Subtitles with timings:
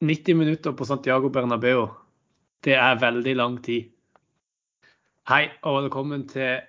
[0.00, 1.88] 90 minutter på Santiago Bernabeu,
[2.62, 3.88] det er veldig lang tid.
[5.26, 6.60] Hei og velkommen til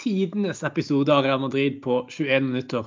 [0.00, 2.86] tidenes episode av Real Madrid på 21 minutter.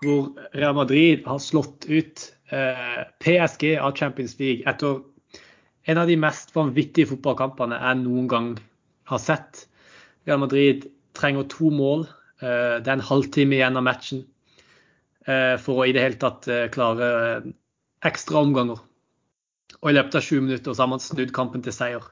[0.00, 5.02] Hvor Real Madrid har slått ut eh, PSG av Champions League etter
[5.84, 8.48] en av de mest vanvittige fotballkampene jeg noen gang
[9.12, 9.66] har sett.
[10.24, 12.08] Real Madrid trenger to mål.
[12.40, 14.24] Eh, det er en halvtime igjen av matchen
[15.28, 17.12] eh, for å i det hele tatt klare
[18.08, 18.80] ekstra omganger.
[19.82, 22.04] Og i løpet av 20 minutter så har man snudd kampen til seier.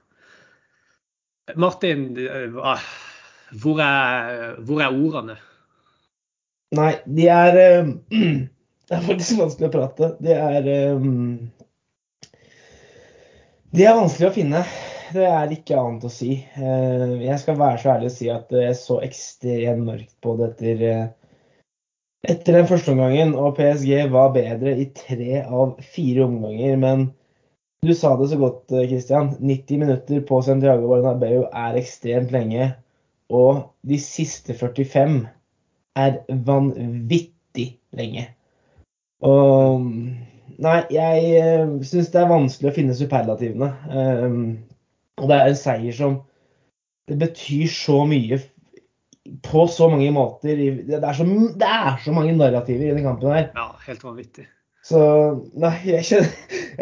[1.61, 2.55] Martin, eh,
[3.61, 5.37] hvor er, hvor er ordene?
[6.75, 7.93] Nei, de er eh,
[8.85, 10.09] Det er faktisk vanskelig å prate.
[10.21, 11.05] De er eh,
[13.75, 14.65] De er vanskelig å finne.
[15.15, 16.35] Det er ikke annet å si.
[16.57, 20.83] Jeg skal være så ærlig å si at jeg så ekstremt mørkt på det etter
[22.31, 26.77] etter den første omgangen, og PSG var bedre i tre av fire omganger.
[26.81, 27.07] Men
[27.85, 29.35] du sa det så godt, Christian.
[29.41, 32.73] 90 minutter på Santiago Bernabeu er ekstremt lenge.
[33.33, 35.25] Og de siste 45
[36.01, 38.29] er vanvittig lenge.
[39.25, 39.91] Og
[40.63, 43.71] Nei, jeg eh, syns det er vanskelig å finne superlativene.
[43.91, 44.45] Um,
[45.19, 46.21] og det er en seier som
[47.05, 48.39] Det betyr så mye
[49.45, 50.59] på så mange måter.
[50.59, 51.25] Det er så,
[51.57, 53.49] det er så mange narrativer i denne kampen her.
[53.57, 54.47] Ja, helt vanvittig.
[54.85, 55.01] Så
[55.57, 56.33] nei, jeg kjenner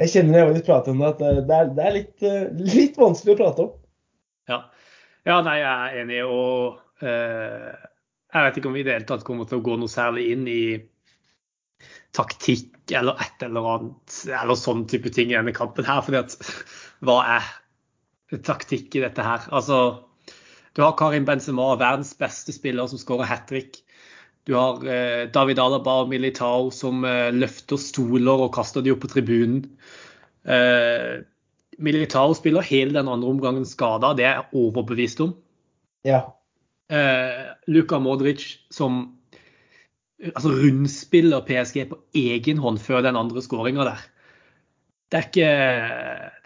[0.00, 2.24] jeg, kjenner jeg faktisk prater om det, at det er, det er litt,
[2.72, 3.72] litt, vanskelig å prate om.
[4.50, 4.58] Ja.
[5.28, 6.22] ja nei, jeg er enig.
[6.26, 7.68] Og eh,
[8.32, 10.32] jeg vet ikke om vi i det hele tatt kommer til å gå noe særlig
[10.34, 10.62] inn i
[12.16, 16.02] taktikk eller et eller annet, eller sånn type ting i denne kampen her.
[16.02, 16.34] fordi at
[17.06, 17.52] hva er
[18.42, 19.46] taktikk i dette her?
[19.54, 19.78] Altså
[20.72, 23.82] du har Karim Benzema, verdens beste spiller, som skårer hat trick.
[24.48, 29.04] Du har eh, David Alaba og Militao som eh, løfter stoler og kaster de opp
[29.04, 29.66] på tribunen.
[30.42, 31.22] Eh,
[31.82, 35.36] Militao spiller hele den andre omgangen skada, det er jeg overbevist om.
[36.08, 36.24] Ja.
[36.90, 39.04] Eh, Luka Modric som
[40.22, 44.02] altså rundspiller PSG på egen hånd før den andre skåringa der.
[45.12, 45.48] Det er ikke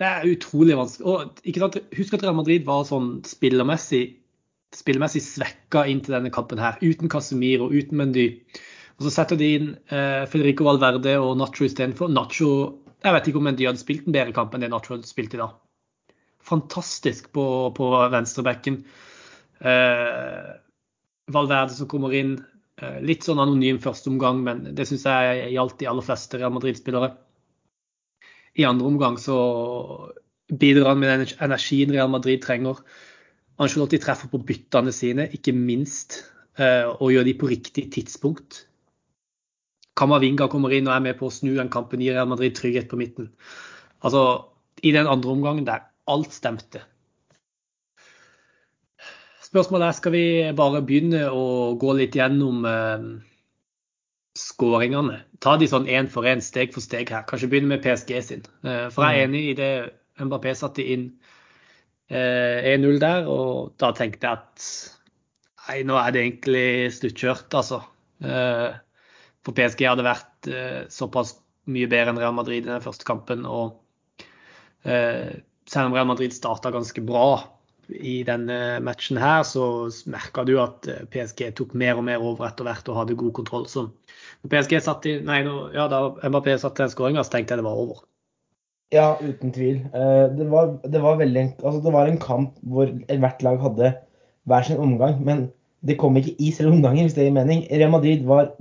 [0.01, 1.07] Det er utrolig vanskelig.
[1.07, 4.05] Og Husk at Real Madrid var sånn spillermessig,
[4.75, 6.81] spillermessig svekka inntil denne kampen her.
[6.83, 8.27] Uten Casemiro, uten Mendy.
[8.97, 12.11] Og så setter de inn eh, Federico Valverde og Nacho istedenfor.
[12.11, 12.51] Nacho
[13.05, 15.37] Jeg vet ikke om Mendy hadde spilt en bedre kamp enn det Nacho hadde spilt
[15.37, 15.55] i dag.
[16.47, 17.45] Fantastisk på,
[17.77, 18.81] på venstrebekken.
[19.63, 20.51] Eh,
[21.33, 22.35] Valverde som kommer inn.
[22.83, 26.55] Eh, litt sånn anonym første omgang, men det syns jeg gjaldt de aller fleste Real
[26.57, 27.15] Madrid-spillere.
[28.57, 29.37] I andre omgang så
[30.49, 32.81] bidrar han med den energien Real Madrid trenger.
[33.61, 36.23] Angelotti treffer på byttene sine, ikke minst,
[36.59, 38.67] eh, og gjør de på riktig tidspunkt.
[39.97, 42.89] Kamavinga kommer inn og er med på å snu den kampen, gir Real Madrid trygghet
[42.91, 43.31] på midten.
[44.05, 44.53] Altså,
[44.85, 46.83] I den andre omgangen der alt stemte.
[49.47, 53.07] Spørsmålet er skal vi bare begynne å gå litt gjennom eh,
[54.37, 55.21] skåringene.
[55.43, 57.25] Ta de sånn én for én, steg for steg her.
[57.29, 58.45] Kanskje begynne med PSG sin.
[58.67, 59.31] Eh, for jeg er mm.
[59.31, 59.71] enig i det
[60.27, 61.09] Mbappé satte inn
[62.09, 64.67] 1-0 eh, der, og da tenkte jeg at
[65.67, 67.83] nei, nå er det egentlig sluttkjørt, altså.
[68.25, 68.77] Eh,
[69.45, 70.49] for PSG hadde vært
[70.91, 71.37] såpass
[71.71, 73.45] mye bedre enn Real Madrid i den første kampen.
[73.47, 73.83] og
[74.87, 77.56] selv om Real Madrid starta ganske bra
[77.89, 82.67] i denne matchen her, så merka du at PSG tok mer og mer over etter
[82.67, 83.67] hvert og hadde god kontroll.
[83.71, 83.87] Så
[84.51, 85.43] PSG satt i, nei,
[85.75, 88.03] ja, da Mbappé satt den skåringa, så tenkte jeg det var over.
[88.95, 89.81] Ja, uten tvil.
[89.91, 93.95] Eh, det var, det var, veldig, altså det var en kamp hvor hvert lag hadde
[94.47, 95.19] hver sin omgang.
[95.27, 95.49] Men
[95.87, 97.65] det kom ikke i selv omganger, hvis det gir mening.
[97.71, 98.53] Real Madrid var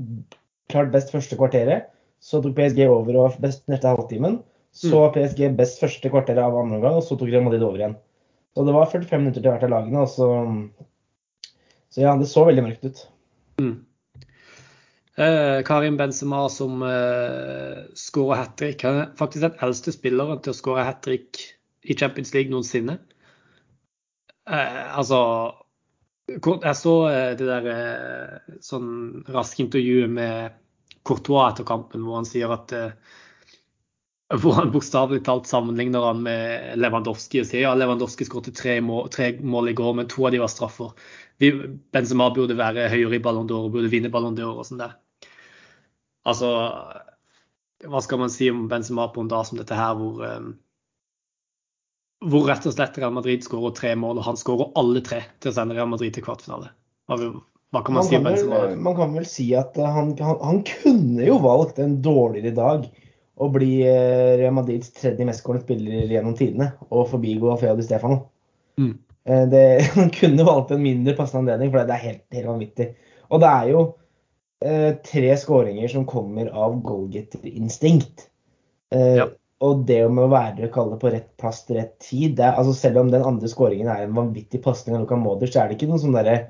[0.72, 1.92] klart best første kvarteret.
[2.22, 4.40] Så tok PSG over og best neste halvtimen.
[4.76, 5.16] Så var mm.
[5.16, 7.96] PSG best første kvarteret av andre omgang, og så tok Real Madrid over igjen.
[8.56, 10.06] Så det var 45 minutter til hvert av lagene.
[10.08, 10.30] Så,
[11.92, 13.02] så ja, det så veldig mørkt ut.
[13.60, 13.76] Mm.
[15.16, 18.84] Eh, Karim Benzema som eh, skårer hat trick.
[18.88, 21.40] Han er faktisk den eldste spilleren til å skåre hat trick
[21.84, 22.98] i Champions League noensinne.
[24.50, 25.20] Eh, altså
[26.28, 30.56] Jeg så eh, det der eh, sånn raske intervjuet med
[31.06, 33.20] Courtois etter kampen, hvor han sier at eh,
[34.34, 38.80] hvor han bokstavelig talt sammenligner han med Lewandowski og sier ja, Lewandowski skåret tre,
[39.14, 40.96] tre, mål i går, men to av de var straffer.
[41.42, 41.52] Vi,
[41.94, 44.96] Benzema burde være høyere i Ballon d'Or og burde vinne Ballon d'Or og sånn der.
[46.26, 46.50] Altså,
[47.86, 50.56] hva skal man si om Benzema på en dag som dette her, hvor, um,
[52.26, 55.54] hvor rett og slett Real Madrid skårer tre mål, og han skårer alle tre til
[55.54, 56.74] å sende Real Madrid til kvartfinale?
[57.06, 57.20] Hva,
[57.76, 58.66] hva kan man, si om Benzema?
[58.72, 62.90] Vel, man kan vel si at han, han, han, kunne jo valgt en dårligere dag
[63.36, 68.22] å bli eh, Real Madrids tredje mestskårende spiller gjennom tidene og forbigå Alfredo Di Stefano.
[68.80, 68.94] Mm.
[69.28, 69.64] Eh, det,
[70.00, 72.90] man kunne valgt en mindre passende anledning, for det er helt, helt vanvittig.
[73.30, 73.82] Og det er jo
[74.64, 78.30] eh, tre skåringer som kommer av goalgetter-instinkt.
[78.96, 79.32] Eh, Ja.
[79.64, 82.74] Og det med å være kalle på rett plass til rett tid det er, altså
[82.76, 85.78] Selv om den andre skåringen er en vanvittig pasning av Luka Modric, så er det
[85.78, 86.42] ikke noen sånne derre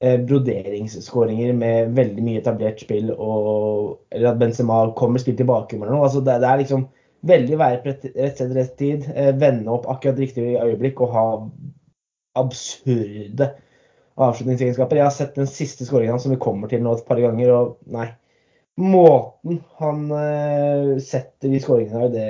[0.00, 6.06] broderingsskåringer med veldig mye etablert spill, og, eller at Benzema kommer spill tilbake eller noe.
[6.06, 6.84] Altså det, det er liksom
[7.26, 11.24] veldig være på rett sted rett tid, eh, vende opp akkurat riktig øyeblikk og ha
[12.38, 13.50] absurde
[14.18, 15.00] avslutningsegenskaper.
[15.00, 17.52] Jeg har sett den siste skåringen hans som vi kommer til nå et par ganger,
[17.54, 18.08] og nei.
[18.78, 22.28] Måten han eh, setter de skåringene her, det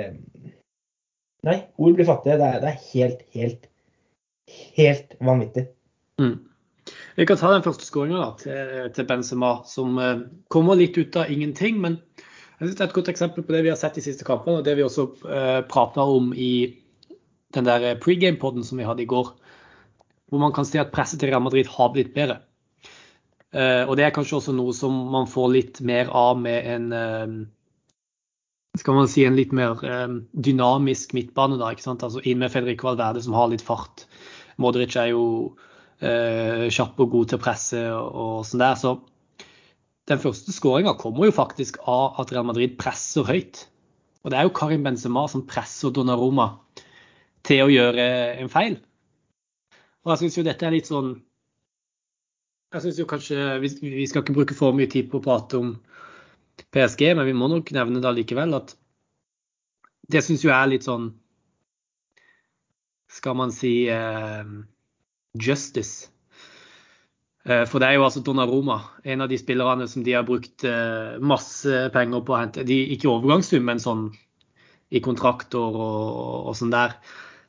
[1.47, 2.35] Nei, ord blir fattige.
[2.35, 3.67] Det er, det er helt, helt,
[4.75, 5.69] helt vanvittig.
[6.19, 6.33] Mm.
[7.17, 11.31] Vi kan ta den første skåringa til, til Benzema, som eh, kommer litt ut av
[11.31, 11.79] ingenting.
[11.83, 11.97] Men
[12.59, 14.59] jeg synes det er et godt eksempel på det vi har sett de siste kampene,
[14.59, 16.51] og det vi også eh, prata om i
[17.55, 19.33] den der pregame-poden som vi hadde i går.
[20.29, 22.41] Hvor man kan se at presset til Real Madrid har blitt bedre.
[23.49, 26.91] Eh, og det er kanskje også noe som man får litt mer av med en
[26.93, 27.39] eh,
[28.77, 31.71] skal man si en litt mer eh, dynamisk midtbane, da.
[31.73, 32.05] ikke sant?
[32.05, 34.05] Altså Inn med Federico Valverde som har litt fart.
[34.61, 35.23] Modric er jo
[35.55, 35.68] eh,
[35.99, 38.77] kjapp og god til presse og, sånn der.
[38.79, 38.93] Så
[40.09, 43.65] den første skåringa kommer jo faktisk av at Real Madrid presser høyt.
[44.23, 46.53] Og det er jo Karim Benzema som presser Donnaroma
[47.47, 48.05] til å gjøre
[48.41, 48.79] en feil.
[50.03, 51.17] Og jeg syns jo dette er litt sånn
[52.73, 55.57] Jeg syns jo kanskje vi, vi skal ikke bruke for mye tid på å prate
[55.59, 55.73] om
[56.73, 58.75] PSG, men vi må nok nevne det likevel at
[60.09, 61.11] det syns jo jeg er litt sånn
[63.09, 64.51] Skal man si eh,
[65.41, 66.09] justice.
[67.45, 70.65] Eh, for det er jo altså Donnaroma, en av de spillerne som de har brukt
[70.67, 72.65] eh, masse penger på å hente.
[72.67, 74.09] De, ikke overgangssum, men sånn
[74.89, 76.97] i kontrakter og, og sånn der.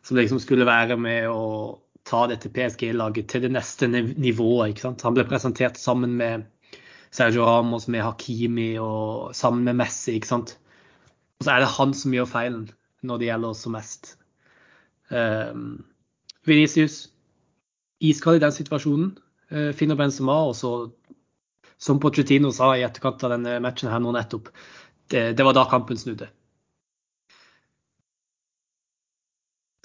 [0.07, 4.73] Som liksom skulle være med å ta dette PSG-laget til det neste nivået.
[4.73, 5.05] ikke sant?
[5.05, 6.47] Han ble presentert sammen med
[7.13, 10.17] Sergio Ramos, med Hakimi og sammen med Messi.
[10.17, 10.57] ikke sant?
[11.41, 12.67] Og så er det han som gjør feilen
[13.07, 14.15] når det gjelder som mest.
[15.11, 15.83] Um,
[16.47, 17.09] Venicius
[18.01, 19.15] iskald i den situasjonen.
[19.51, 20.91] Uh, finner Benzema, og så,
[21.81, 24.53] som Pochettino sa i etterkant av denne matchen her nå nettopp,
[25.11, 26.31] det, det var da kampen snudde.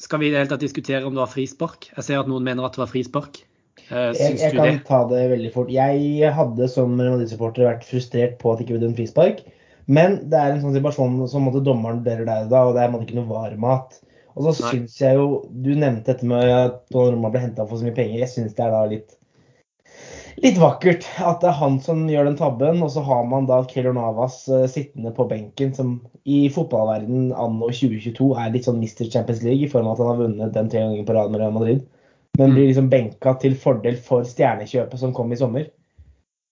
[0.01, 1.89] Skal vi i det hele tatt diskutere om det var frispark?
[1.95, 3.39] Jeg ser at noen mener at det var frispark.
[3.85, 5.71] Syns Jeg, jeg kan ta det veldig fort.
[5.73, 9.43] Jeg hadde som Real Madrid-supporter vært frustrert på at det ikke ble en frispark.
[9.85, 12.83] Men det er en sånn situasjon som måtte dommeren vurderer der og da, og det
[12.83, 13.99] er ikke noe varmat.
[14.35, 17.87] Og så syns jeg jo Du nevnte dette med at Donnarumma ble henta for så
[17.87, 18.19] mye penger.
[18.23, 19.15] Jeg syns det er da litt
[20.43, 23.61] litt vakkert at det er han som gjør den tabben, og så har man da
[23.69, 25.93] Keylor Navas uh, sittende på benken, som
[26.27, 29.07] i fotballverden anno 2022 er litt sånn Mr.
[29.13, 31.41] Champions League, i form av at han har vunnet den tre ganger på rad med
[31.41, 31.85] Real Madrid.
[32.35, 32.55] Men Mm.
[32.55, 35.69] blir liksom benka til fordel for stjernekjøpet som kom i sommer.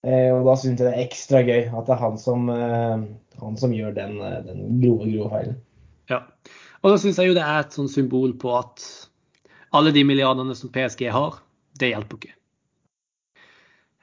[0.04, 3.04] Eh, og da syns jeg det er ekstra gøy at det er han som, eh,
[3.40, 4.16] han som gjør den,
[4.46, 5.56] den grove, grove feilen.
[6.08, 6.22] Ja.
[6.84, 8.84] Og da syns jeg jo det er et sånn symbol på at
[9.74, 11.38] alle de milliardene som PSG har,
[11.80, 12.34] det hjelper ikke.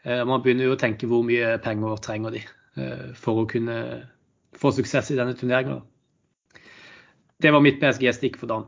[0.03, 3.77] Eh, Man begynner jo å tenke hvor mye penger trenger de eh, for å kunne
[4.57, 5.77] få suksess i denne turneringa.
[7.41, 8.67] Det var mitt PSG-stikk for dagen.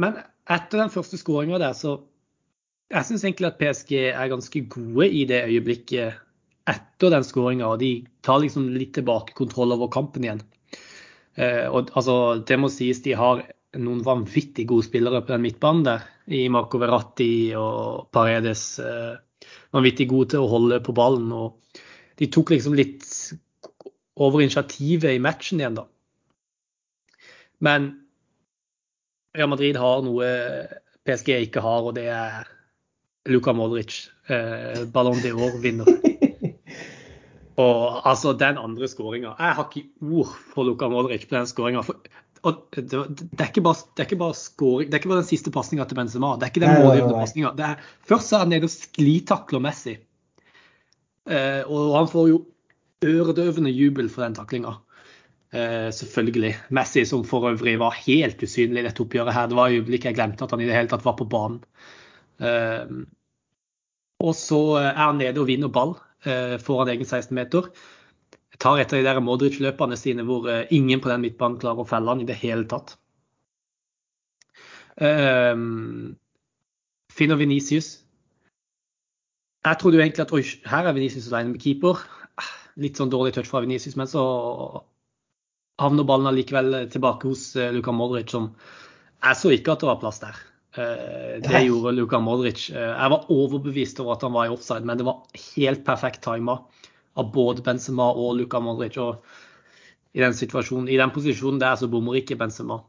[0.00, 0.18] Men
[0.52, 2.00] etter den første skåringa der, så
[2.86, 6.20] Jeg syns egentlig at PSG er ganske gode i det øyeblikket
[6.70, 10.42] etter den skåringa, de tar liksom litt tilbake kontroll over kampen igjen.
[11.36, 12.16] Eh, og altså,
[12.48, 13.44] det må sies de har
[13.76, 16.06] noen vanvittig gode spillere på den midtbanen der.
[16.26, 18.64] I Marco Verratti og Paredes.
[18.80, 21.28] Eh, vanvittig gode til å holde på ballen.
[21.36, 21.82] Og
[22.16, 23.04] de tok liksom litt
[24.16, 25.86] over initiativet i matchen igjen, da.
[27.60, 27.92] Men
[29.36, 30.28] Real Madrid har noe
[31.06, 32.48] PSG ikke har, og det er
[33.28, 34.06] Luka Modric.
[34.32, 36.15] Eh, Ballon d'Or-vinner.
[37.56, 41.84] Og altså, den andre skåringa Jeg har ikke ord for Luka Modric på den skåringa.
[42.46, 45.30] Det, det, er ikke bare, det er ikke bare scoring, det er ikke bare den
[45.30, 46.34] siste pasninga til Benzema.
[46.36, 47.70] Det er ikke den målgivende pasninga.
[48.06, 49.96] Først så er han nede og sklitakler Messi.
[51.26, 52.42] Eh, og han får jo
[53.06, 54.76] øredøvende jubel for den taklinga.
[55.50, 56.52] Eh, selvfølgelig.
[56.76, 59.50] Messi som for øvrig var helt usynlig i dette oppgjøret her.
[59.50, 61.62] Det var øyeblikket jeg glemte at han i det hele tatt var på banen.
[62.38, 62.84] Eh,
[64.22, 67.68] og så er han nede og vinner ball foran egen 16-meter.
[68.62, 71.88] Tar et av de der Modric-løpene sine hvor eh, ingen på den midtbanen klarer å
[71.88, 72.94] felle han i det hele tatt.
[74.96, 75.52] Eh,
[77.12, 77.90] finner Venicius.
[79.66, 82.00] Jeg trodde jo egentlig at oi, her er Venicius alene med keeper.
[82.76, 84.22] litt sånn dårlig touch fra Venicius, men så
[85.80, 88.50] havner ballen allikevel tilbake hos uh, Luka Modric, som
[89.24, 90.36] jeg så ikke at det var plass der.
[90.76, 92.68] Uh, det gjorde Luka Modric.
[92.70, 95.22] Uh, jeg var overbevist over at han var i offside, men det var
[95.56, 96.58] helt perfekt tima
[97.16, 98.98] av både Benzema og Luka Modric.
[99.00, 99.22] Og
[100.16, 102.82] i den situasjonen, i den posisjonen der, så bommer ikke Benzema.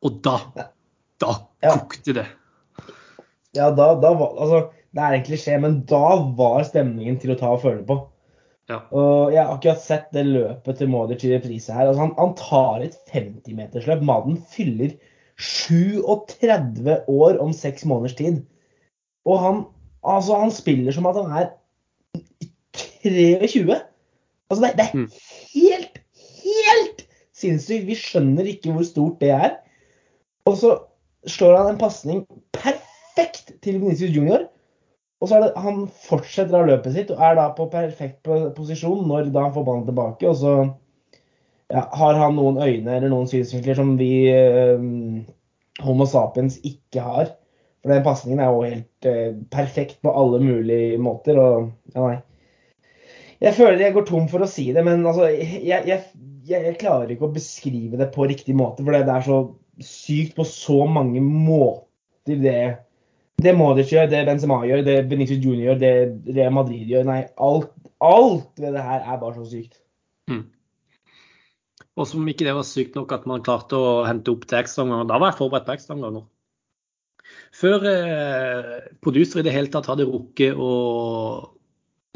[0.00, 0.36] Og da,
[1.20, 2.28] da kokte det.
[3.56, 4.60] Ja, da, da var Altså,
[4.94, 6.06] det er egentlig skje, men da
[6.38, 7.98] var stemningen til å ta og føle på.
[8.70, 8.80] Ja.
[8.94, 11.90] Og jeg har akkurat sett det løpet til Modric i reprise her.
[11.90, 14.04] Altså, han, han tar et 50-metersløp.
[14.06, 14.94] Maden fyller
[15.40, 18.42] 37 år om seks måneders tid.
[19.28, 19.64] Og han,
[20.04, 21.50] altså, han spiller som at han er
[23.02, 23.80] 23.
[24.50, 25.08] Altså, det, det er Mm.
[25.54, 26.00] helt,
[26.44, 27.04] helt
[27.36, 27.86] sinnssykt.
[27.86, 29.50] Vi skjønner ikke hvor stort det er.
[30.44, 30.76] Og så
[31.26, 34.48] slår han en pasning perfekt til Vinicius Junior.
[35.20, 38.22] Og så er det, Han fortsetter av løpet sitt og er da på perfekt
[38.56, 40.28] posisjon når da han får ballen tilbake.
[40.28, 40.54] Og så
[41.70, 44.80] ja, har han noen øyne eller noen synsvinkler som vi eh,
[45.84, 47.30] Homo sapiens ikke har.
[47.80, 51.38] For den pasningen er jo helt eh, perfekt på alle mulige måter.
[51.40, 52.18] Og ja, nei.
[53.40, 56.02] Jeg føler jeg går tom for å si det, men altså, jeg, jeg,
[56.50, 58.84] jeg, klarer ikke å beskrive det på riktig måte.
[58.84, 59.40] For det er så
[59.80, 62.58] sykt på så mange måter, det,
[63.40, 67.06] det Modric gjør, det Benzema gjør, det Benitez Junior gjør, det Real Madrid gjør.
[67.08, 67.72] Nei, alt,
[68.04, 69.80] alt ved det her er bare så sykt.
[70.28, 70.44] Mm.
[72.00, 75.08] Og som ikke det var sykt nok at man klarte å hente opp til ekstraomganger.
[75.10, 76.22] Da var jeg forberedt på ekstraomganger.
[77.60, 80.70] Før eh, producer i det hele tatt hadde rukket å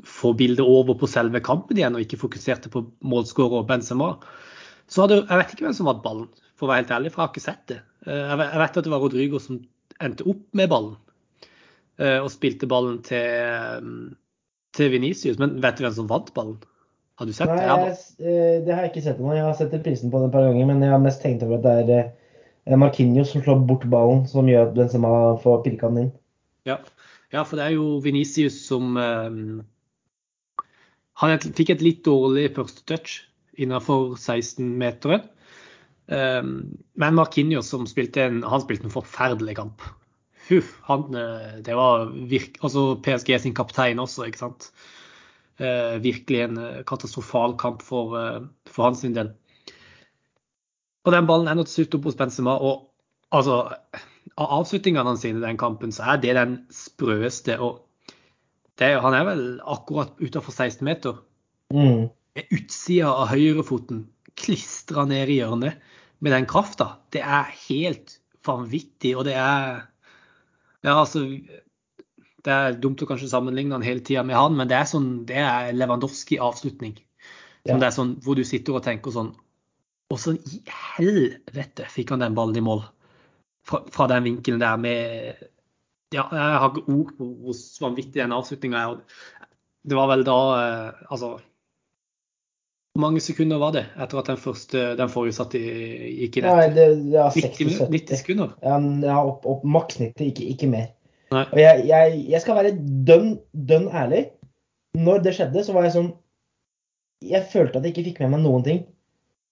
[0.05, 4.15] få bildet over på selve kampen igjen, og ikke fokuserte på målskårer og Benzema,
[4.91, 7.23] så hadde Jeg vet ikke hvem som vant ballen, for å være helt ærlig, for
[7.23, 7.81] jeg har ikke sett det.
[8.07, 9.63] Eh, Jeg vet at det var Rodrigo som
[10.03, 10.97] endte opp med ballen,
[11.99, 13.91] eh, og spilte ballen til,
[14.77, 15.41] til Venicius.
[15.41, 16.61] Men vet du hvem som vant ballen?
[17.21, 17.95] Har du sett Nei, det?
[18.19, 19.35] Jeg eh, det har jeg ikke sett ennå.
[19.37, 21.61] Jeg har sett prisen på det et par ganger, men jeg har mest tenkt over
[21.61, 22.11] at det er
[22.65, 26.13] Markinios Marquinhos som slår bort ballen, som gjør at Benzema får pirka den inn.
[26.67, 26.79] Ja.
[27.35, 29.61] ja, for det er jo Venicius som um,
[31.21, 33.19] Han fikk et litt dårlig første touch
[33.61, 35.29] innenfor 16-meteren.
[36.09, 36.57] Um,
[37.01, 39.85] men Marquinhos som spilte en, han spilte en forferdelig kamp.
[40.49, 44.69] Huff, han, eh, det var virk, altså PSG sin kaptein også, ikke sant.
[45.63, 49.29] Eh, virkelig en eh, katastrofal kamp for, eh, for hans del.
[51.05, 52.57] Og den ballen ender til slutt opp hos Benzema.
[52.59, 52.89] og
[53.31, 53.61] altså,
[54.41, 57.59] Av avslutningene sine i den kampen, så er det den sprøeste.
[57.61, 57.85] og
[58.79, 61.21] det, er- Han er vel akkurat utafor 16 meter.
[61.71, 62.09] Mm.
[62.51, 65.77] Utsida av høyrefoten klistra ned i hjørnet
[66.21, 66.97] med den krafta.
[67.13, 69.17] Det er helt vanvittig.
[69.17, 69.87] Og det er
[70.83, 71.21] Ja, altså
[72.45, 75.09] Det er dumt å kanskje sammenligne han hele tida med han, men det er sånn,
[75.29, 76.99] det er Lewandowski-avslutning.
[77.65, 77.79] Ja.
[77.81, 79.31] det er sånn, Hvor du sitter og tenker sånn
[80.13, 80.59] Åssen i
[80.99, 82.83] helvete fikk han den ballen i mål?
[83.65, 85.41] Fra, fra den vinkelen der med
[86.13, 88.99] Ja, jeg har ikke ord på hvor vanvittig den avslutninga er.
[89.89, 91.31] Det var vel da eh, Altså
[92.93, 95.65] Hvor mange sekunder var det etter at den første, den forrige satt i,
[96.21, 96.77] gikk i Nei, nett?
[96.77, 96.87] det,
[97.17, 97.89] ja, 90, 60-70.
[97.97, 98.53] 90 sekunder?
[98.63, 100.93] Ja, opp, opp, maks 90, ikke, ikke mer.
[101.35, 101.45] Nei.
[101.51, 102.75] Og jeg, jeg, jeg skal være
[103.09, 104.27] dønn, dønn ærlig.
[104.95, 106.13] Når det skjedde, så var jeg sånn
[107.25, 108.85] Jeg følte at jeg ikke fikk med meg noen ting.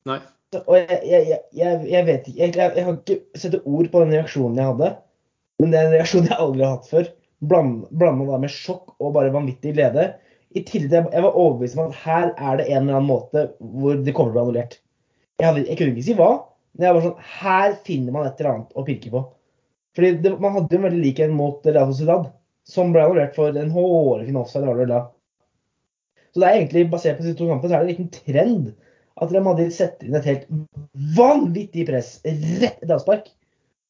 [0.09, 0.21] Nei.
[0.61, 1.39] Og jeg, jeg,
[1.89, 4.91] jeg, vet ikke jeg, jeg, kan ikke sette ord på den reaksjonen jeg hadde.
[5.63, 7.09] Men det er en reaksjon jeg aldri har hatt før.
[7.43, 10.13] Bland- Blanda da med sjokk og bare vanvittig glede.
[10.53, 13.09] I tillegg til jeg, jeg var overbevist om at her er det en eller annen
[13.09, 14.77] måte hvor det kommer til å bli annullert.
[15.41, 16.31] Jeg, hadde, jeg kunne ikke si hva,
[16.77, 19.23] men jeg var sånn Her finner man et eller annet å pirke på.
[19.97, 22.31] Fordi det, Man hadde jo en veldig lik en mot Real Sociedad,
[22.69, 24.67] som ble annullert for en hårfin offside.
[24.69, 25.03] var det da.
[26.33, 28.73] Så det er egentlig basert på disse to kampene, så er det en liten trend
[29.21, 30.45] at Real Madrid setter inn et helt
[31.17, 33.27] vanvittig press rett etter avspark.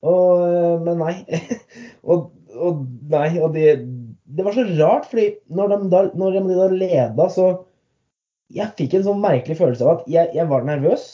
[0.03, 1.15] Og, men nei.
[2.11, 2.81] og, og
[3.13, 3.77] nei, og det,
[4.27, 7.53] det var så rart, fordi når, de da, når Real Madrid da leda, så
[8.53, 11.05] Jeg fikk en sånn merkelig følelse av at jeg, jeg var nervøs.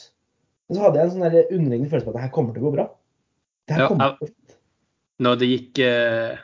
[0.66, 2.66] Men så hadde jeg en sånn underliggende følelse på at det her kommer til å
[2.66, 2.86] gå bra.
[3.68, 4.47] Det her kommer til å gå fint.
[5.18, 6.38] Når det gikk, eh,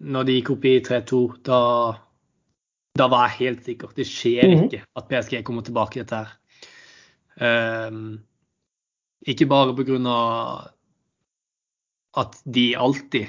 [0.00, 1.60] når det gikk opp i 3-2, da,
[2.98, 3.94] da var jeg helt sikker.
[3.96, 4.64] Det skjer Mhm.
[4.68, 6.34] ikke at PSG kommer tilbake i dette her.
[7.40, 8.20] Um,
[9.26, 10.72] ikke bare pga.
[12.16, 13.28] at de alltid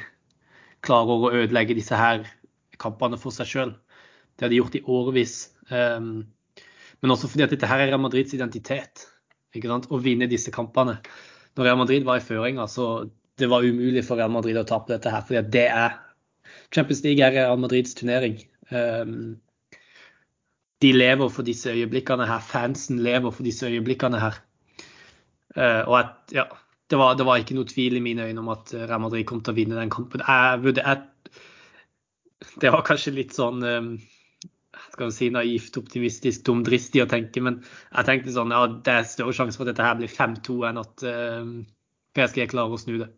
[0.82, 2.24] klarer å ødelegge disse her
[2.80, 3.76] kampene for seg sjøl.
[4.38, 5.50] Det har de gjort i årevis.
[5.70, 6.26] Um,
[7.02, 9.06] men også fordi at dette her er Real Madrids identitet.
[9.54, 11.00] Å vinne disse kampene.
[11.56, 14.91] Når Real Madrid var i føringa, så det var umulig for Real Madrid å tape
[14.93, 15.25] dette her.
[15.25, 15.98] fordi det er
[16.74, 18.39] Champions League er Real Madrids turnering.
[18.69, 19.39] Um,
[20.81, 22.39] de lever for disse øyeblikkene her.
[22.39, 24.41] Fansen lever for disse øyeblikkene her.
[25.58, 26.46] Uh, og at, ja,
[26.89, 29.41] det var, det var, ikke noe tvil i mine øyne om at Real Madrid kom
[29.41, 30.24] til å vinne den kampen.
[30.25, 33.91] Jeg, jeg, det var kanskje litt sånn um,
[34.93, 39.36] skal si naivt, optimistisk, dumdristig å tenke, men jeg tenkte sånn ja, det er større
[39.36, 41.51] sjanse for at dette her blir 5-2 enn at uh,
[42.17, 43.10] PSG klarer å snu det.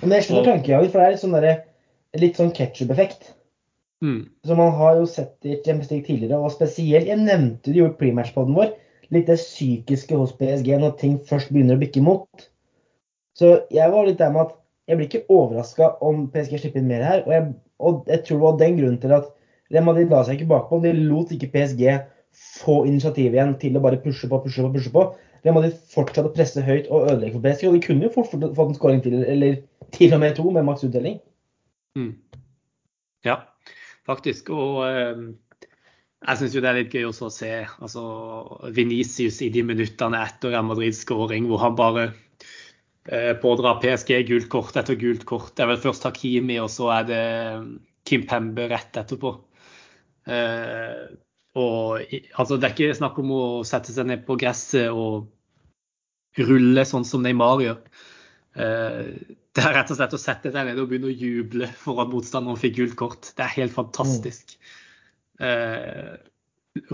[0.00, 1.62] Men jeg skjønner tankejager, for det er litt sånn, der,
[2.22, 3.32] litt sånn ketsjup-effekt.
[4.04, 4.20] Mm.
[4.46, 7.82] Så man har jo sett det i Champions League tidligere, og spesielt Jeg nevnte det
[7.82, 8.72] jo i prematch-poden vår.
[9.12, 12.46] Litt det psykiske hos PSG når ting først begynner å bikke imot.
[13.36, 14.56] Så jeg var litt der med at
[14.88, 17.20] jeg blir ikke overraska om PSG slipper inn mer her.
[17.26, 19.28] Og jeg, og jeg tror det var den grunnen til at
[19.70, 20.80] Real Madrid la seg ikke bakpå.
[20.82, 21.84] De lot ikke PSG
[22.60, 25.04] få initiativ igjen til å bare pushe på, pushe på, pushe på.
[25.44, 27.68] Real de fortsette å presse høyt og ødelegge for PSG.
[27.68, 29.62] Og de kunne jo fort fått en skåring til, eller
[29.96, 31.20] til og med to, med maks utdeling.
[31.98, 32.12] Mm.
[33.26, 33.40] Ja
[34.10, 34.50] faktisk.
[34.54, 35.22] Og eh,
[36.20, 38.04] jeg syns jo det er litt gøy også å se altså,
[38.76, 42.10] Venicius i de minuttene etter Real Madrids skåring, hvor han bare
[43.08, 45.54] eh, pådrar PSG gult kort etter gult kort.
[45.54, 47.24] Det er vel først Hakimi, og så er det
[48.08, 49.36] Kim Pembe rett etterpå.
[50.30, 51.08] Eh,
[51.58, 51.98] og
[52.38, 55.30] altså, Det er ikke snakk om å sette seg ned på gresset og
[56.38, 57.80] rulle sånn som Neymar gjør.
[58.54, 59.00] Eh,
[59.50, 62.12] det er rett og slett å sette seg ned og begynne å juble for at
[62.12, 63.32] motstanderen fikk gult kort.
[63.34, 64.54] Det er helt fantastisk.
[65.40, 65.48] Mm.
[65.48, 66.12] Eh,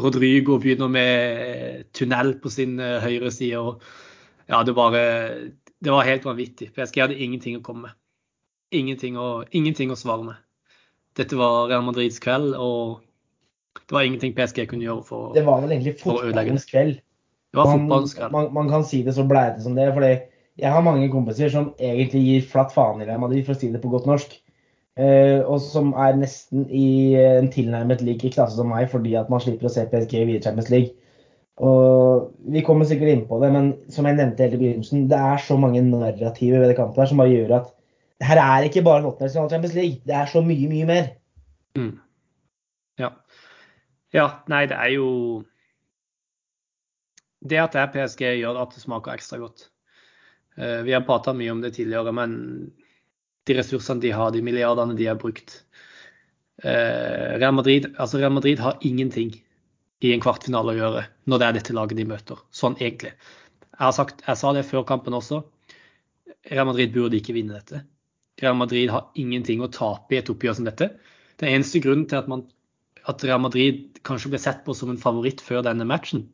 [0.00, 3.60] Rodrigo begynner med tunnel på sin uh, høyre side.
[3.60, 3.82] og
[4.48, 5.02] ja, det, bare,
[5.84, 6.70] det var helt vanvittig.
[6.72, 7.98] PSG hadde ingenting å komme med.
[8.72, 10.40] Ingenting å, ingenting å svare med.
[11.16, 13.02] Dette var Real Madrids kveld, og
[13.84, 16.96] det var ingenting PSG kunne gjøre for, å ødelegge det var vel egentlig fotballens kveld.
[17.52, 18.32] Det var fotballens kveld.
[18.32, 19.92] Man, man, man, kan si det så bleite som det.
[19.94, 20.12] fordi
[20.56, 23.70] jeg har mange kompiser som egentlig gir flatt faen i Real Madrid, for å si
[23.72, 24.38] det på godt norsk.
[24.96, 29.28] Eh, og som er nesten i en tilnærmet lik i klasse som meg, fordi at
[29.32, 30.96] man slipper å se PSG i Champions League.
[31.56, 35.20] Og Vi kommer sikkert inn på det, men som jeg nevnte helt i begynnelsen, det
[35.20, 37.72] er så mange narrativer ved det kampet her som bare gjør at
[38.24, 40.00] her er ikke bare en åttendedelsfinale Champions League.
[40.08, 41.08] Det er så mye, mye mer.
[41.76, 41.94] Mm.
[43.00, 43.12] Ja.
[44.14, 44.26] Ja.
[44.52, 45.08] Nei, det er jo
[47.46, 49.68] Det at det er PSG, gjør at det smaker ekstra godt.
[50.56, 52.36] Eh, vi har prata mye om det tidligere, men
[53.46, 55.60] de ressursene de har, de milliardene de har brukt
[56.64, 59.34] eh, Real Madrid, altså Real Madrid har ingenting
[60.04, 62.40] i en kvartfinale å gjøre når det er dette laget de møter.
[62.50, 63.12] Sånn egentlig.
[63.76, 65.42] Jeg, sagt, jeg sa det før kampen også.
[66.50, 67.84] Real Madrid burde ikke vinne dette.
[68.40, 70.90] Real Madrid har ingenting å tape i et oppgjør som dette.
[71.40, 72.44] Den eneste grunnen til at, man,
[73.06, 76.26] at Real Madrid kanskje ble sett på som en favoritt før denne matchen,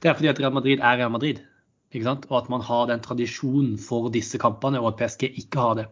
[0.00, 1.42] det er fordi at Real Madrid er Real Madrid.
[1.94, 5.84] Og at man har den tradisjonen for disse kampene, og at PSG ikke har det.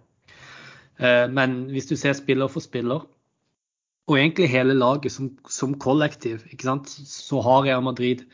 [0.98, 3.06] Eh, men hvis du ser spiller for spiller,
[4.10, 8.26] og egentlig hele laget som, som kollektiv, så har Real Madrid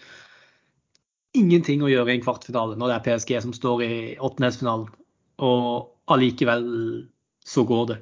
[1.37, 4.89] ingenting å gjøre i en kvartfinale når det er PSG som står i åttendedelsfinalen.
[5.45, 6.65] Og allikevel
[7.47, 7.99] så går det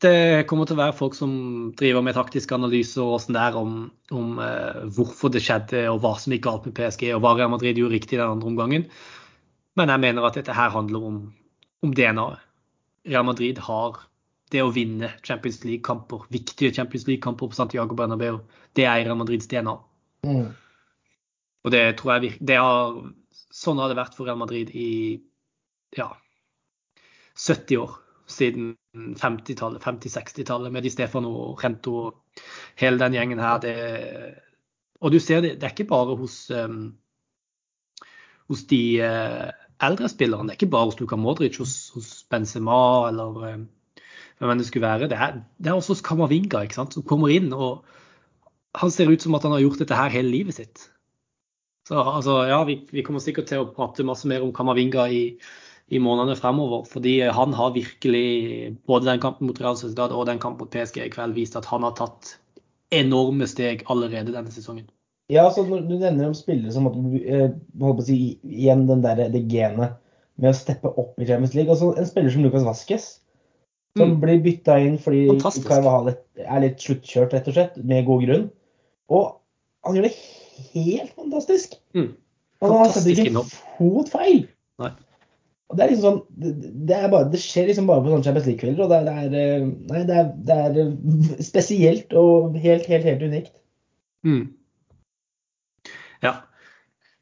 [0.00, 1.32] det kommer til å være folk som
[1.76, 3.74] driver med taktiske analyser og sånn der om,
[4.16, 7.52] om eh, hvorfor det skjedde og hva som gikk galt med PSG og hva Real
[7.52, 8.86] Madrid gjorde riktig den andre omgangen.
[9.78, 11.18] Men jeg mener at dette her handler om,
[11.84, 12.46] om DNA-et.
[13.08, 14.00] Real Madrid har
[14.52, 18.40] det å vinne Champions League-kamper, viktige Champions League-kamper på Santiago Bernabeu,
[18.76, 19.76] det er Real Madrids DNA.
[20.26, 20.50] Mm.
[21.64, 23.00] Og det tror jeg det har,
[23.50, 25.18] Sånn har det vært for Real Madrid i
[25.96, 26.12] ja,
[27.34, 27.96] 70 år
[28.30, 32.40] siden 50-tallet, 50-60-tallet med Di Stefano og Rento og
[32.80, 33.60] hele den gjengen her.
[33.62, 33.74] Det,
[35.00, 36.96] og du ser det, det er ikke bare hos, um,
[38.50, 39.50] hos de uh,
[39.86, 40.48] eldre spillerne.
[40.48, 43.68] Det er ikke bare hos Luka Modric, hos, hos Benzema eller um,
[44.38, 45.08] hvem det skulle være.
[45.08, 46.94] Det er, det er også hos Kamavinga ikke sant?
[46.94, 47.52] som kommer inn.
[47.52, 47.84] og
[48.74, 50.90] Han ser ut som at han har gjort dette her hele livet sitt.
[51.86, 55.22] Så altså, ja, vi, vi kommer sikkert til å prate masse mer om Kamavinga i
[55.90, 56.84] i månedene fremover.
[56.88, 61.02] Fordi han har virkelig, både den kampen mot Real Sociedad og den kampen mot PSG
[61.04, 62.36] i kveld, vist at han har tatt
[62.94, 64.88] enorme steg allerede denne sesongen.
[65.30, 69.28] Ja, så når Du nevner om spillere som holdt på å si, igjen den der,
[69.30, 69.98] det genet
[70.40, 71.70] med å steppe opp i Champions League.
[71.70, 73.10] Altså, en spiller som Lucas Vasques,
[73.98, 74.16] som mm.
[74.22, 78.48] blir bytta inn fordi Carvahal er litt sluttkjørt, rett og slett, med god grunn.
[79.10, 79.28] Og
[79.86, 80.14] han gjør det
[80.72, 81.78] helt fantastisk.
[81.94, 82.10] Mm.
[82.64, 84.44] Han har sett ikke en fot feil.
[84.82, 84.92] Nei.
[85.70, 88.46] Og det er liksom sånn, det, det, bare, det skjer liksom bare på sånne Champions
[88.48, 88.82] League-kvelder.
[88.82, 92.88] Og det er, det er, eh, nei, det er, det er, eh, spesielt og helt,
[92.90, 93.52] helt, helt unikt.
[94.26, 94.48] Mm.
[96.24, 96.32] Ja.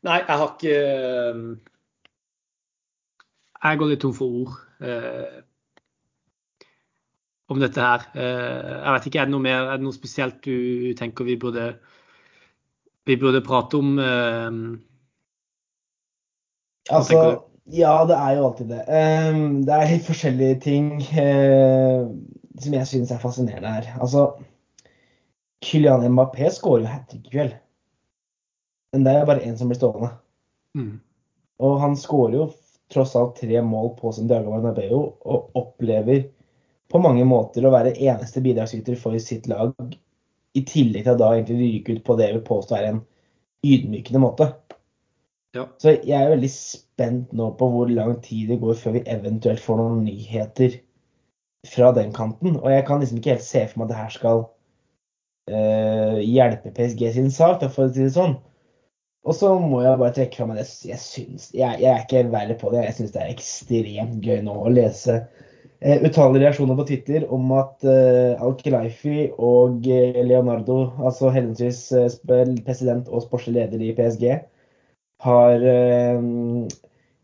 [0.08, 1.42] Nei, jeg har ikke eh,
[3.58, 5.38] Jeg går litt tom for ord eh,
[7.52, 8.08] om dette her.
[8.14, 11.36] Eh, jeg vet ikke, Er det noe mer, er det noe spesielt du tenker vi
[11.36, 11.68] burde
[13.08, 14.58] vi burde prate om eh,
[16.88, 17.20] hva Altså?
[17.70, 18.82] Ja, det er jo alltid det.
[18.88, 20.86] Ehm, det er helt forskjellige ting
[21.20, 22.06] eh,
[22.62, 23.90] som jeg syns er fascinerende her.
[24.00, 24.30] Altså,
[25.64, 27.58] Kylian Mbappé skårer jo hat trick i kveld.
[28.92, 30.10] Men det er jo bare én som blir stående.
[30.78, 30.96] Mm.
[31.60, 32.48] Og han skårer jo
[32.92, 36.24] tross alt tre mål på sin Diago Bernabeu og opplever
[36.88, 39.74] på mange måter å være eneste bidragsyter for sitt lag,
[40.56, 43.02] i tillegg til at da egentlig ryke ut på det jeg vil påstå er en
[43.66, 44.46] ydmykende måte.
[45.56, 45.64] Ja.
[45.80, 49.62] Så jeg er veldig spent nå på hvor lang tid det går før vi eventuelt
[49.64, 50.76] får noen nyheter
[51.68, 52.58] fra den kanten.
[52.60, 54.44] Og jeg kan liksom ikke helt se for meg at det her skal
[55.48, 58.36] eh, hjelpe PSG sin sak, for å si det sånn.
[59.28, 62.28] Og så må jeg bare trekke fram at jeg, jeg syns jeg, jeg er ikke
[62.32, 62.84] verre på det.
[62.86, 67.50] Jeg syns det er ekstremt gøy nå å lese eh, utallige reaksjoner på Twitter om
[67.56, 74.30] at eh, Al-Khilaifi og eh, Leonardo, altså henholdsvis eh, president og sportslig leder i PSG,
[75.24, 76.20] har eh,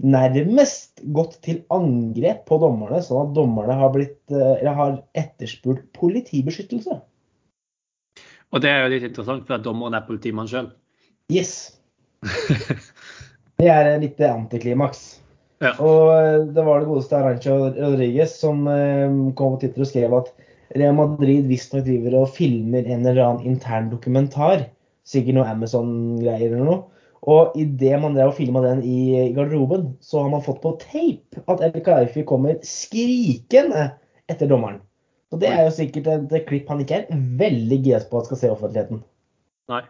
[0.04, 6.98] nærmest gått til angrep på dommerne, sånn at dommerne har, blitt, eh, har etterspurt politibeskyttelse.
[8.54, 10.70] Og det er jo litt interessant, for at dommeren er politimann sjøl.
[11.33, 11.74] Yes.
[13.54, 15.20] Det er litt antiklimaks.
[15.62, 15.70] Ja.
[15.78, 18.64] Og eh, det var det godeste Arancho Rodriguez som
[19.38, 20.33] kom på Twitter og skrev at
[20.74, 24.66] Real Madrid visstnok driver og filmer en eller annen intern dokumentar.
[25.07, 26.80] Sikkert noe Amazon-greier eller noe.
[27.25, 31.41] Og idet man drev og filma den i garderoben, så har man fått på tape
[31.49, 33.95] at El Khelaifi kommer skrikende
[34.29, 34.83] etter dommeren.
[35.33, 38.41] Og det er jo sikkert et klipp han ikke er veldig gira på at skal
[38.43, 39.01] se offentligheten.
[39.73, 39.83] Nei.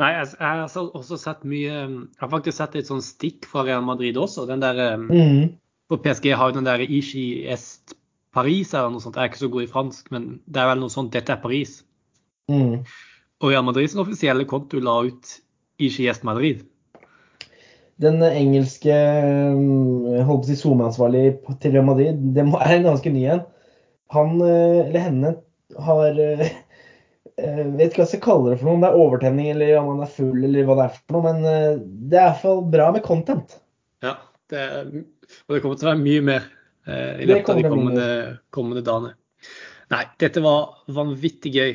[0.00, 3.66] Nei, jeg, jeg har også sett mye Jeg har faktisk sett et sånn stikk fra
[3.66, 4.48] Real Madrid også.
[4.48, 5.58] Den der, eh, Mm.
[5.92, 7.92] For PSG har jo den der Ishi Est
[8.32, 9.18] Paris eller noe sånt.
[9.18, 11.12] Jeg er ikke så god i fransk, men det er vel noe sånt.
[11.12, 11.82] Dette er Paris.
[12.48, 12.80] Mm.
[13.42, 15.34] Og Real Madrids offisielle konto la ut
[15.80, 16.64] Ishi gjest Madrid.
[18.02, 21.24] Den engelske mm, jeg holdt på å si SoMe-ansvarlig
[21.62, 23.42] til Real Madrid, det er en ganske ny en.
[24.16, 25.32] Han eh, eller henne
[25.86, 26.42] har eh,
[27.38, 29.74] eh, Vet ikke hva jeg skal kalle det for noe, om det er overtenning eller
[29.80, 31.44] om han er full eller hva det er for noe, men
[32.10, 33.58] det er i hvert fall bra med content.
[34.04, 34.16] Ja,
[34.52, 34.90] det, er-
[35.46, 36.48] og det kommer til å være mye mer
[36.88, 38.08] eh, i løpet av de kommende,
[38.54, 39.14] kommende dagene.
[39.92, 41.72] Nei, dette var vanvittig gøy,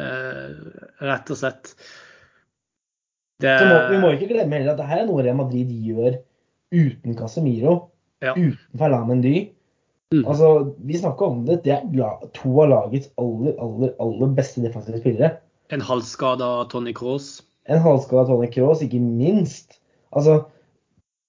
[0.00, 1.74] eh, rett og slett.
[3.42, 5.70] Det, Så må, vi må ikke glemme heller at det her er noe Real Madrid
[5.70, 6.18] gjør
[6.74, 7.76] uten Casemiro,
[8.22, 8.32] Ja.
[8.34, 9.36] uten Ferland Mendy.
[10.10, 10.24] Mm.
[10.24, 11.60] Altså, vi snakker om det.
[11.64, 15.36] Det er to av lagets aller, aller, aller beste defensive spillere.
[15.70, 17.42] En halvskada Tony Cross.
[17.68, 19.78] En halvskada Tony Kroos, ikke minst.
[20.16, 20.40] Altså,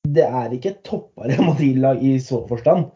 [0.07, 2.87] det er ikke et toppa Real Madrid-lag i så forstand.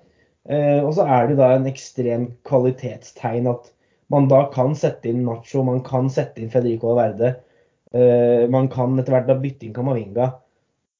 [0.49, 3.69] Eh, og så er det da en ekstrem kvalitetstegn at
[4.11, 7.35] man da kan sette inn Nacho, man kan sette inn Federico Valverde.
[7.93, 10.31] Eh, man kan etter hvert da bytte inn Kamavinga.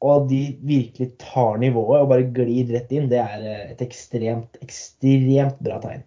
[0.04, 3.10] Og de virkelig tar nivået og bare glir rett inn.
[3.12, 6.06] Det er eh, et ekstremt, ekstremt bra tegn.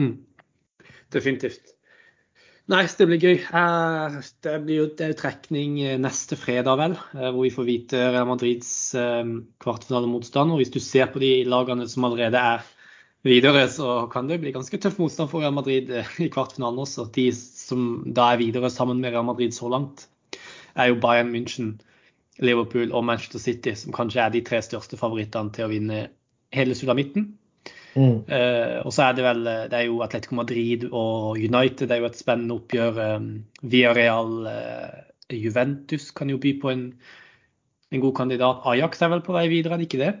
[0.00, 0.16] Mm.
[1.14, 1.70] Definitivt.
[2.72, 3.42] Nei, det blir gøy.
[3.44, 8.70] Eh, Det blir jo det trekning neste fredag, vel, hvor vi får vite Real Madrids
[9.62, 10.54] kvartfinalemotstand.
[10.54, 12.64] Og hvis du ser på de lagene som allerede er
[13.24, 17.06] videre, så kan det bli ganske tøff motstand for Real Madrid i kvartfinalen også.
[17.12, 20.08] De som da er videre sammen med Real Madrid så langt,
[20.76, 21.78] er jo Bayern München,
[22.42, 26.06] Liverpool og Manchester City, som kanskje er de tre største favorittene til å vinne
[26.54, 27.32] hele sulamitten.
[27.94, 28.24] Mm.
[28.26, 31.86] Uh, og så er det vel eh, det er jo Atletico Madrid og United.
[31.86, 32.96] Det er jo et spennende oppgjør.
[33.62, 34.96] via Villarreal uh,
[35.30, 36.88] Juventus kan jo by på en,
[37.92, 38.66] en god kandidat.
[38.66, 40.12] Ajax er vel på vei videre, er det ikke det?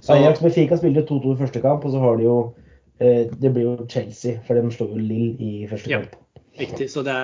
[0.00, 3.22] Så, Ajax med Fika spilte 2-2 i første kamp, og så har de jo uh,
[3.38, 6.02] Det blir jo Chelsea, for de slår jo Lill i første Ja.
[6.02, 6.18] kamp.
[6.58, 6.90] Riktig.
[6.90, 7.16] Så det,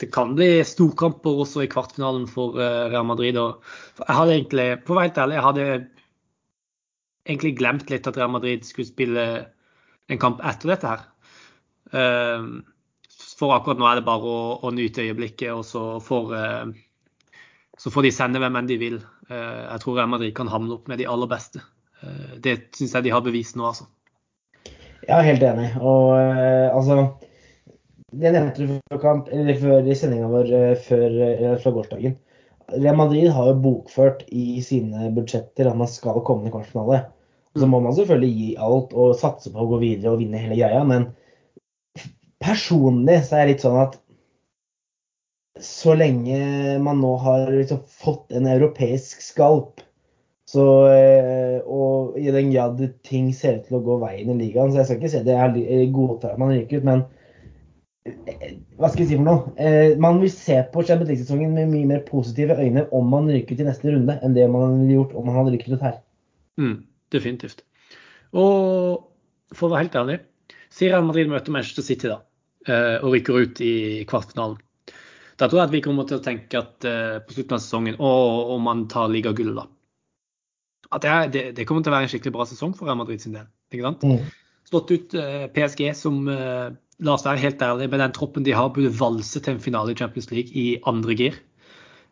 [0.00, 3.36] det kan bli storkamper også i kvartfinalen for eh, Real Madrid.
[3.36, 5.66] Jeg hadde egentlig, for å være helt ærlig, jeg hadde
[7.28, 9.26] egentlig glemt litt at Real Madrid skulle spille
[10.10, 11.06] en kamp etter dette her.
[11.92, 12.48] Eh,
[13.40, 17.38] For akkurat nå er det bare å, å nyte øyeblikket, og så får, eh,
[17.80, 19.00] så får de sende hvem enn de vil.
[19.30, 21.60] Jeg tror Real Madrid kan hamle opp med de aller beste.
[22.42, 23.84] Det syns jeg de har bevist nå, altså.
[25.06, 25.68] Jeg er helt enig.
[25.78, 26.96] Og altså
[28.10, 31.70] Jeg nevnte det før, kamp, eller før i sendinga vår eh, før, eh, eller fra
[31.76, 32.16] gårsdagen.
[32.74, 37.04] Real Madrid har jo bokført i sine budsjetter at man skal komme til kvartfinale.
[37.58, 40.58] Så må man selvfølgelig gi alt og satse på å gå videre og vinne hele
[40.58, 41.08] greia, men
[42.42, 43.98] personlig så er det litt sånn at
[45.60, 46.38] så lenge
[46.82, 49.82] man nå har liksom fått en europeisk skalp,
[50.50, 54.72] så, eh, og i den grad ting ser ut til å gå veien i ligaen,
[54.72, 57.04] så jeg skal ikke si det jeg godtar at man ryker ut, men
[58.78, 59.52] Hva skal jeg si for noe?
[59.60, 63.58] Eh, man vil se på Champions League-sesongen med mye mer positive øyne om man ryker
[63.58, 66.00] til neste runde, enn det man ville gjort om man hadde rykket ut her.
[66.60, 66.74] Mm,
[67.14, 67.62] definitivt.
[68.36, 69.06] Og
[69.56, 70.18] for å være helt ærlig,
[70.72, 72.20] sier Real Madrid møter Manchester City da,
[72.68, 73.74] eh, og rykker ut i
[74.10, 74.58] kvartfinalen.
[75.40, 77.96] Da tror jeg at vi kommer til å tenke at eh, på slutten av sesongen,
[77.96, 79.66] og om man tar ligagullet, da.
[80.90, 83.22] At det, det, det, kommer til å være en skikkelig bra sesong for Real Madrid
[83.22, 83.46] sin del.
[83.70, 84.02] ikke sant?
[84.02, 84.30] Mm.
[84.66, 85.14] Slått ut
[85.54, 86.26] PSG, som
[87.00, 89.94] la oss være helt ærlige, med den troppen de har, burde valse til en finale
[89.94, 91.38] i Champions League i andre gir.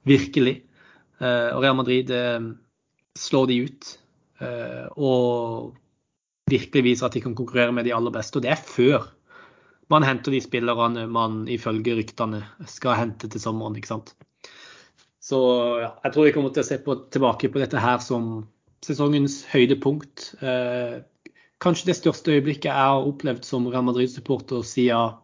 [0.09, 0.63] Virkelig.
[1.21, 2.41] Eh, og Real Madrid eh,
[3.19, 3.93] slår de ut.
[4.41, 5.75] Eh, og
[6.49, 8.39] virkelig viser at de kan konkurrere med de aller beste.
[8.39, 9.11] Og det er før
[9.93, 13.77] man henter de spillerne man ifølge ryktene skal hente til sommeren.
[13.77, 14.15] ikke sant?
[15.21, 15.39] Så
[15.81, 18.47] ja, jeg tror vi kommer til å se på, tilbake på dette her som
[18.85, 20.31] sesongens høydepunkt.
[20.41, 21.01] Eh,
[21.65, 25.19] kanskje det største øyeblikket jeg har opplevd som Real Madrid-supporter siden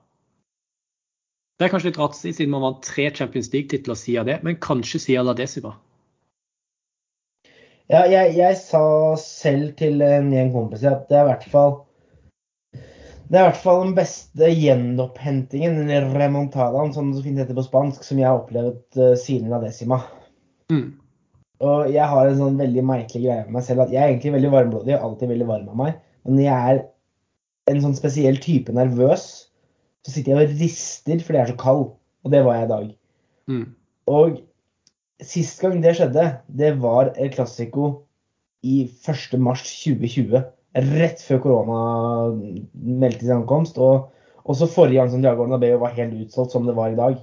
[1.58, 4.98] Det er kanskje litt rart siden man vant tre Champions League-titler siden det, men kanskje
[4.98, 5.76] siden La Decima.
[7.92, 11.74] Ja, jeg, jeg, sa selv til en gjeng kompiser at det er i hvert fall
[12.74, 17.64] det er i hvert fall den beste gjenopphentingen, eller remontadaen, som det fint heter på
[17.64, 20.02] spansk, som jeg har opplevd uh, siden La Decima.
[20.72, 21.00] Mm.
[21.64, 24.34] Og jeg har en sånn veldig merkelig greie med meg selv at jeg er egentlig
[24.34, 25.96] veldig varmblodig og alltid veldig varm av meg.
[26.24, 26.82] Men når jeg er
[27.72, 29.26] en sånn spesiell type nervøs,
[30.04, 31.86] så sitter jeg og rister fordi jeg er så kald.
[32.24, 32.90] Og det var jeg i dag.
[33.52, 33.64] Mm.
[34.10, 34.40] Og
[35.24, 37.90] sist gang det skjedde, det var El Clasico
[38.64, 39.38] i 1.
[39.40, 40.42] mars 2020.
[40.74, 41.78] Rett før korona
[42.72, 43.78] meldte sin ankomst.
[43.78, 44.10] Og
[44.44, 47.20] også forrige gang som Diago Bernabeu var helt utsolgt som det var i dag.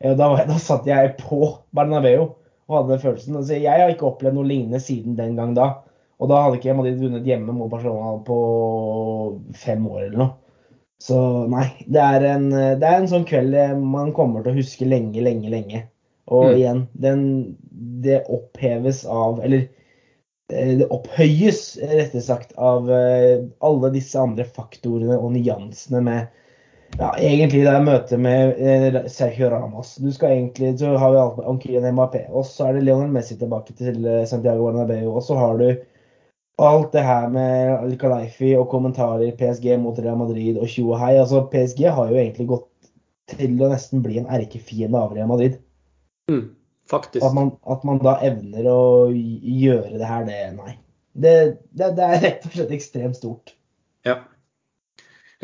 [0.00, 1.40] Da, da satt jeg på
[1.76, 2.34] Bernabeu
[2.66, 3.36] og hadde den følelsen.
[3.38, 5.70] Altså, jeg har ikke opplevd noe lignende siden den gang da.
[6.16, 8.36] Og da hadde ikke Madrid vunnet hjemme mot Barcelona på
[9.56, 10.32] fem år eller noe.
[11.02, 11.18] Så
[11.52, 13.52] nei, det er, en, det er en sånn kveld
[13.82, 15.82] man kommer til å huske lenge, lenge, lenge.
[16.26, 16.54] Og mm.
[16.56, 17.20] igjen, den,
[18.02, 19.68] det oppheves av Eller
[20.52, 26.32] eh, det opphøyes, rettere sagt, av eh, alle disse andre faktorene og nyansene med
[26.96, 29.96] ja, egentlig det er møte med eh, Sergio Ramos.
[30.00, 32.22] Du skal egentlig, Så har vi alt med Kylian Mbappé.
[32.30, 35.10] Og så er det Leonel Messi tilbake til Santiago Bernabeu.
[35.10, 35.66] Og så har du
[36.62, 41.16] alt det her med Al-Khalifi og kommentarer PSG mot Real Madrid og tjo og hei.
[41.20, 42.70] Altså, PSG har jo egentlig gått
[43.32, 45.58] til å nesten bli en erkefiende av Real Madrid.
[46.30, 46.54] Mm,
[46.88, 47.24] faktisk.
[47.26, 48.80] At man, at man, da evner å
[49.12, 50.78] gjøre det her, det Nei.
[51.16, 51.36] Det,
[51.72, 53.54] det, det er rett og slett ekstremt stort.
[54.04, 54.18] Ja.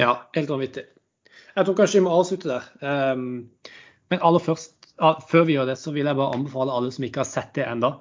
[0.01, 0.85] Ja, helt vanvittig.
[1.53, 2.67] Jeg tror kanskje vi må avslutte der.
[2.81, 3.49] Um,
[4.13, 4.75] men aller først,
[5.29, 7.65] før vi gjør det, så vil jeg bare anbefale alle som ikke har sett det
[7.69, 7.95] enda,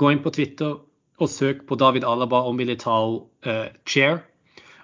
[0.00, 0.76] gå inn på Twitter
[1.20, 4.22] og søk på David Alaba og Militao uh, Chair,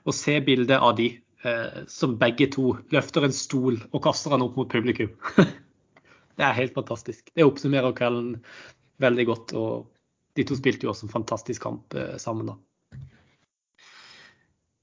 [0.05, 1.11] og se bildet av de
[1.45, 5.13] uh, som begge to løfter en stol og kaster den opp mot publikum.
[6.39, 7.31] det er helt fantastisk.
[7.35, 8.39] Det oppsummerer kvelden
[9.03, 9.55] veldig godt.
[9.59, 9.89] og
[10.39, 12.53] de to spilte jo også en fantastisk kamp uh, sammen.
[12.53, 12.59] da.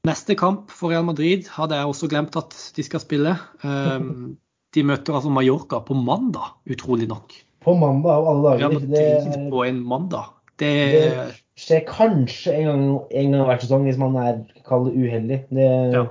[0.05, 3.33] Neste kamp for Real Madrid hadde jeg også glemt at de skal spille.
[3.63, 4.35] Um,
[4.75, 7.33] de møter altså Mallorca på mandag, utrolig nok.
[7.65, 8.59] På mandag av alle dager.
[8.59, 8.95] Real Madrid
[9.31, 10.33] det, på en mandag.
[10.61, 11.25] Det, det
[11.59, 12.83] skjer kanskje en gang,
[13.21, 15.41] en gang hver sesong hvis man er kall uheldig.
[15.49, 16.05] Det, ja,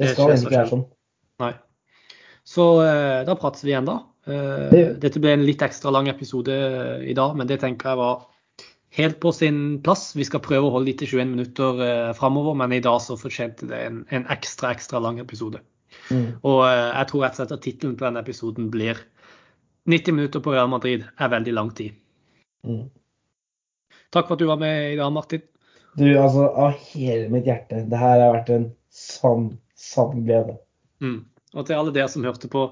[0.00, 0.86] det skal egentlig ikke være sånn.
[1.44, 1.52] Nei.
[2.48, 4.00] Så uh, da prates vi igjen, da.
[4.28, 6.54] Uh, dette ble en litt ekstra lang episode
[7.04, 8.26] i dag, men det tenker jeg var
[8.90, 10.12] helt på sin plass.
[10.16, 13.18] Vi skal prøve å holde de til 21 minutter eh, framover, men i dag så
[13.20, 15.60] fortjente det en, en ekstra ekstra lang episode.
[16.10, 16.38] Mm.
[16.42, 19.02] Og eh, jeg tror rett og slett at tittelen på denne episoden blir
[19.88, 21.96] 90 minutter på Real Madrid er veldig lang tid.
[22.66, 22.88] Mm.
[24.14, 25.42] Takk for at du var med i dag, Martin.
[25.98, 27.82] Du, altså av hele mitt hjerte.
[27.88, 30.58] Det her har vært en sann, sann glede.
[31.04, 31.26] Mm.
[31.56, 32.68] Og til alle dere som hørte på,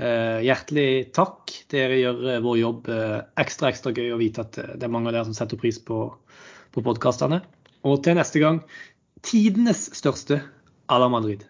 [0.00, 1.52] Eh, hjertelig takk.
[1.68, 5.10] Dere gjør eh, vår jobb eh, ekstra ekstra gøy å vite at det er mange
[5.10, 6.06] av dere som setter pris på,
[6.72, 7.42] på podkastene.
[7.84, 8.62] Og til neste gang
[9.26, 10.40] tidenes største
[10.88, 11.44] à la Madrid.